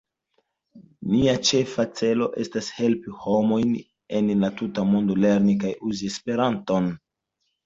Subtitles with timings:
[1.09, 3.77] Nia ĉefa celo estas helpi homojn
[4.21, 6.91] en la tuta mondo lerni kaj uzi Esperanton.